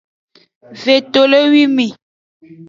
Vetolewime. 0.83 1.87